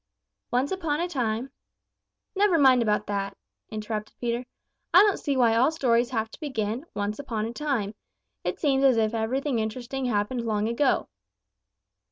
"Once 0.49 0.71
upon 0.71 0.99
a 0.99 1.07
time" 1.07 1.51
"Never 2.35 2.57
mind 2.57 2.81
about 2.81 3.05
that," 3.05 3.37
interrupted 3.69 4.15
Peter. 4.19 4.47
"I 4.95 5.03
don't 5.03 5.19
see 5.19 5.37
why 5.37 5.55
all 5.55 5.69
stories 5.69 6.09
have 6.09 6.31
to 6.31 6.39
begin 6.39 6.85
'Once 6.95 7.19
upon 7.19 7.45
a 7.45 7.53
time.' 7.53 7.93
It 8.43 8.59
seems 8.59 8.83
as 8.83 8.97
if 8.97 9.13
everything 9.13 9.59
interesting 9.59 10.05
happened 10.05 10.43
long 10.43 10.67
ago." 10.67 11.07